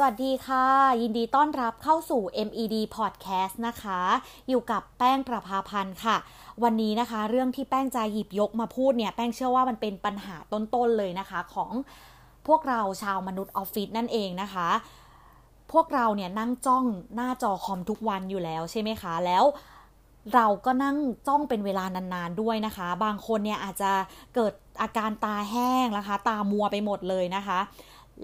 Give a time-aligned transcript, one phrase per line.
[0.00, 0.66] สวัสดีค่ะ
[1.02, 4.00] ยินดีต้อนรับเข้าสู่ MED Podcast นะคะ
[4.48, 6.16] อยู่กับแป้งประภาพันธ์ค่ะ
[6.62, 11.70] วันนี้นะคะ เรื่องที่แป้งจะหยิบยกมาพูดเนี่ย แป้งเชื่อว่ามันเป็นปัญหาต้นๆเลยนะคะ ของ
[12.46, 14.68] พวกเราชาวมนุษย์ออฟฟิศนั่นเองนะคะ
[15.72, 19.44] พวกเราเนี่ยนั่งจ้องหน้าจอคอมทุกวันอยู่แล้วใช่ไหมคะ แล้ว
[20.34, 20.96] เราก็นั่ง
[21.28, 23.92] จ้องเป็นเวลานานๆด้วยนะคะ บางคนเนี่ยอาจจะ
[24.34, 24.52] เกิด
[24.82, 27.60] อาการตาแห้งนะคะ ตามัวไปหมดเลยนะคะ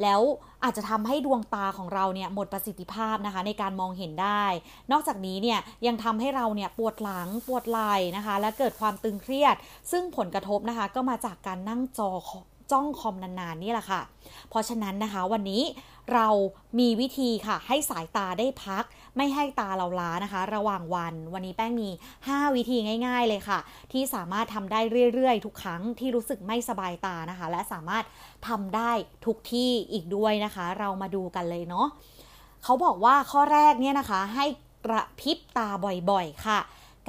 [0.03, 0.21] แล้ว
[0.65, 4.45] อาจจะทำให้ดวงตาของเราเนี่ยหมดประสิทธิภาพนะคะในการมองเห็นได้
[4.93, 9.57] นอกจากนี้เนี่ยยังทำให้เราเนี่ยปวดหลังปวดไหล่นะคะ และเกิดความตึงเครียด
[9.91, 12.11] ซึ่งผลกระทบนะคะก็มาจากการนั่งจอ
[12.73, 14.01] จ้องคอมนานๆนี่แหละค่ะ
[14.49, 15.63] เพราะฉะนั้นนะคะวันนี้
[16.15, 16.29] เรา
[16.79, 18.85] มีวิธีค่ะ ให้สายตาได้พัก
[19.17, 21.89] ไม่ให้ตาเราล้านะคะ ระหว่างวัน วันนี้แป้งมี
[22.23, 23.59] 5 วิธีง่าย ๆเลยค่ะ
[23.93, 24.81] ที่สามารถทำได้
[25.15, 28.05] เรื่อยๆ ทุกครั้งที่รู้สึกไม่สบายตานะคะ และสามารถ
[28.48, 28.93] ทำได้
[29.27, 31.87] ทุกที่อีกด้วยนะคะ เรามาดูกันเลยเนาะ
[32.65, 34.47] เขาบอกว่าข้อแรกเนี่ยนะคะให้
[34.87, 35.69] กระพริบตา
[36.11, 36.59] บ่อยๆค่ะ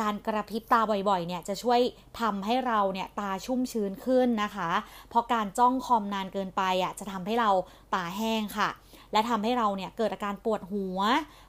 [0.02, 0.80] การกระพริบตา
[1.10, 1.80] บ่อยๆเนี่ยจะช่วย
[2.22, 4.70] ทำให้เราเนี่ยตาชุ่มชื้นขึ้นนะคะ
[5.10, 7.50] เพราะการจ้องคอมนานเกินไปอะจะทำให้เรา
[7.94, 8.70] ตาแห้งค่ะ
[9.12, 11.00] และทำให้เราเนี่ยเกิดอาการปวดหัว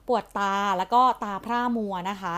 [0.08, 2.36] ปวดตาแล้วก็ตาพร่ามัวนะคะ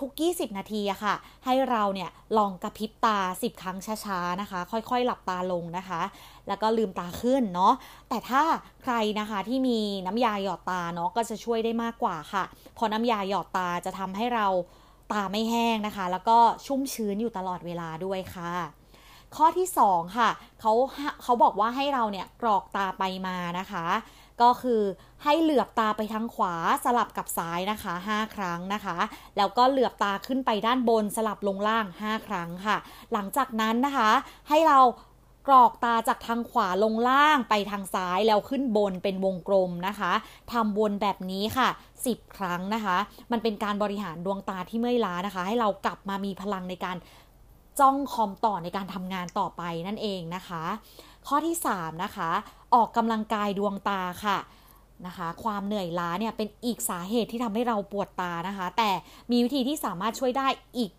[0.00, 6.00] ทุกๆ 20 นาทีอะค่ะ ให้เราเนี่ยลองกระพริบตา 10 ครั้งช้าๆนะคะ ค่อยๆ หลับตาลงนะคะ
[6.48, 7.72] แล้วก็ลืมตาขึ้นเนาะ
[8.08, 8.42] แต่ถ้า
[8.82, 12.44] ใครนะคะที่มีน้ำยาหยอดตาเนาะก็จะช่วยได้มากกว่าค่ะ
[12.78, 14.46] พอน้ำยาหยอดตาจะทำให้เรา
[15.12, 18.52] ตาไม่แห้งนะคะ แล้วก็ชุ่มชื้นอยู่ตลอดเวลาด้วยค่ะ
[19.36, 20.72] ข้อที่2ค่ะเขา
[21.22, 23.86] เขาบอกว่าให้เราเนี่ยกรอกตาไปมานะคะ
[24.42, 24.82] ก็คือ
[25.24, 28.98] ให้เหลือบตาไปทางขวาสลับกับซ้ายนะคะ 5 ครั้งนะคะ
[29.36, 32.76] แล้วก็เหลือบตาขึ้นไปด้านบนสลับลงล่าง 5 ครั้งค่ะ
[33.12, 34.10] หลังจากนั้นนะคะ
[34.48, 34.78] ให้เรา
[35.48, 40.12] กรอกตาจากทางขวาลงล่างไปทางซ้ายแล้วขึ้นบนเป็นวงกลมนะคะ
[40.52, 41.68] ทำวนแบบนี้ค่ะ
[42.02, 42.96] 10 ครั้งนะคะ
[43.32, 46.96] มันเป็นการบริหารดวงตาที่เมื่อยล้านะคะ ให้เรากลับมามีพลังในการ
[47.80, 50.62] จ้องคอมต่อในการทำงานต่อไปนั่นเองนะคะ
[51.26, 52.30] ข้อที่ 3 นะคะ
[52.74, 54.38] ออกกำลังกายดวงตาค่ะ
[55.06, 58.90] นะคะ ความเหนื่อยล้าเนี่ยเป็นอีกสาเหตุที่ทำให้เราปวดตานะคะ แต่
[59.30, 60.48] มีวิธีที่สามารถช่วยได้
[60.78, 60.90] อีก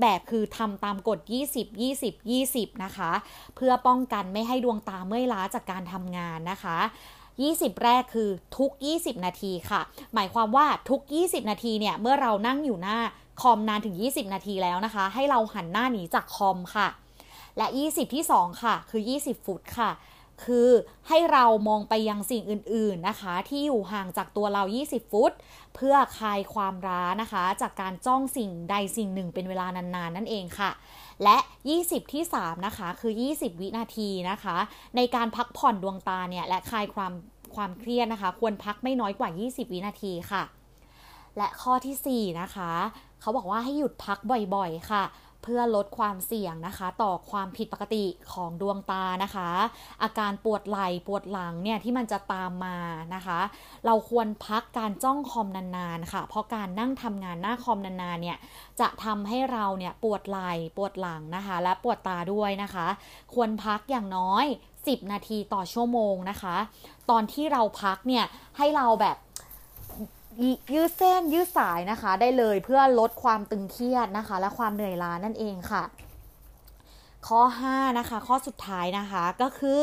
[0.00, 1.18] แบบคือทำตามกฎ
[1.54, 2.14] 20 20
[2.46, 3.10] 20 นะคะ
[3.56, 6.78] เพื่อป้องกันไม่ให้ดวงตาเมื่อยล้าจากการทำงานนะคะ
[7.30, 9.80] 20 แรกคือทุก 20 นาทีค่ะ
[10.14, 12.98] หมายความว่าทุก 20 นาทีเนี่ย เมื่อเรานั่งอยู่หน้า
[13.40, 16.88] คอมนานถึง 20 นาทีแล้วนะคะ ให้เราหันหน้าหนีจากคอมค่ะ
[17.58, 19.90] และ 20 ที่ 2 ค่ะ คือ 20 ฟุตค่ะ
[20.44, 20.70] คือ
[21.08, 25.32] ให้เรามองไปยังสิ่งอื่นๆนะคะ ที่อยู่ห่างจากตัวเรา 20 ฟุต
[25.74, 30.70] เพื่อคลายความร้านะคะ จากการจ้องสิ่งใดสิ่งหนึ่งเป็นเวลานานๆนนั่นเองค่ะ
[31.24, 31.36] และ
[31.76, 34.56] 20 ที่ 3 นะคะ คือ 20 วินาทีนะคะ
[34.96, 37.12] ในการพักผ่อนดวงตาเนี่ย และคลายความ
[37.54, 40.42] ความเครียดนะคะ ควรพักไม่น้อยกว่า 20 วินาทีค่ะ
[41.36, 42.70] และข้อที่ 4 นะคะ
[43.20, 44.18] เขาบอกว่าให้หยุดพัก
[44.54, 45.02] บ่อยๆ ค่ะ
[45.42, 49.48] เพื่อลดความเสี่ยงนะคะ ต่อความผิดปกติของดวงตานะคะ
[50.02, 52.78] อาการปวดไหล่ปวดหลังเนี่ยที่มันจะตามมา
[53.14, 53.40] นะคะ
[53.86, 58.38] เราควรพักการจ้องคอมนานๆค่ะ เพราะการนั่งทำงานหน้าคอมนานๆเนี่ย
[58.80, 62.86] จะทำให้เราเนี่ยปวดไหล่ปวดหลังนะคะ และปวดตาด้วยนะคะ
[63.34, 64.44] ควรพักอย่างน้อย
[64.82, 66.56] 10 นาทีต่อชั่วโมงนะคะ
[67.10, 68.24] ตอนที่เราพักเนี่ย
[68.56, 69.16] ให้เราแบบ
[70.72, 75.84] ยืดเส้นยืดสายนะคะ ได้เลยเพื่อลดความตึงเครียดนะคะ และความเหนื่อยล้านั่นเองค่ะ
[77.26, 79.82] ข้อ 5 นะคะ ข้อสุดท้ายนะคะก็คือ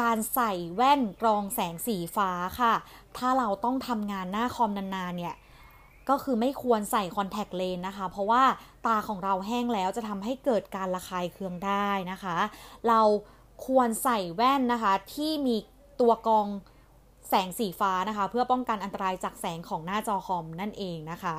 [0.00, 2.30] การใส่แว่นกรองแสงสีฟ้า
[2.60, 2.74] ค่ะ
[3.16, 5.34] ถ้าเราต้องทำงานหน้าคอมนานๆเนี่ย
[6.08, 8.42] ก็คือไม่ควรใส่คอนแทคเลนส์นะคะ เพราะว่า
[8.86, 12.36] ตาของเราแห้งแล้วจะทำให้เกิดการระคายเคืองได้นะคะ
[12.88, 13.00] เรา
[13.66, 15.56] ควรใส่แว่นนะคะที่มี
[16.00, 16.46] ตัวกรอง
[17.28, 21.36] แสงสีฟ้านะคะ เพื่อป้องกันอันตรายจากแสงของหน้าจอคอมนั่นเองนะคะ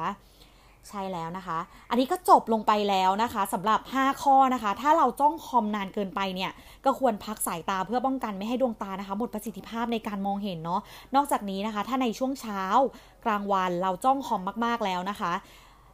[0.90, 1.58] ใช่แล้วนะคะ
[1.90, 6.52] อันนี้ก็จบลงไปแล้วนะคะสำหรับ 5 ข้อนะคะ ถ้าเราจ้องคอมนานเกินไปเนี่ย
[6.86, 10.82] ก็ควรพักสายตาเพื่อป้องกันไม่ให้ดวงตานะคะหมดประสิทธิภาพในการมองเห็นเนาะ
[11.16, 12.62] นอกจากนี้นะคะ ถ้าในช่วงเช้า
[13.26, 15.34] กลางวันเราจ้องคอมมากๆแล้วนะคะ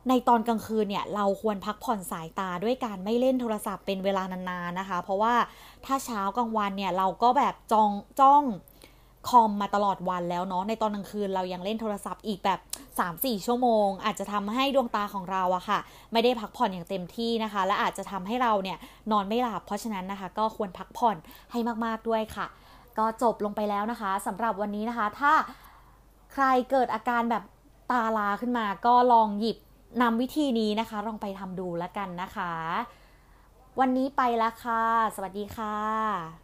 [0.09, 5.33] ในตอนกลางคืนเนี่ยเราควรพักผ่อนสายตาด้วยการไม่เล่นโทรศัพท์เป็นเวลานานๆนะคะ เพราะว่า
[5.85, 8.43] ถ้าเช้ากลางวันเนี่ยเราก็แบบจองจ้อง
[9.29, 12.59] คอมมาตลอดวันแล้วเนาะในตอนกลางคืนเรายังเล่นโทรศัพท์อีกแบบ
[13.01, 15.79] 3-4 ชั่วโมง อาจจะทำให้ดวงตาของเราอะค่ะ
[16.11, 18.77] ไม่ได้พักผ่อนอย่างเต็มที่นะคะ และอาจจะทำให้เราเนี่ย
[19.11, 21.17] นอนไม่หลับเพราะฉะนั้นนะคะ ก็ควรพักผ่อน
[21.51, 22.47] ให้มากๆด้วยค่ะ
[22.97, 25.33] ก็จบลงไปแล้วนะคะสำหรับวันนี้นะคะ ถ้า
[26.33, 27.43] ใครเกิดอาการแบบ
[27.91, 29.57] ตาลาขึ้นมาก็ลองหยิบ
[30.01, 32.53] นำวิธีนี้นะคะ ลองไปทำดูแล้วกันนะคะ
[33.79, 34.83] วันนี้ไปแล้วค่ะ
[35.15, 36.42] สวัสดีค่ะ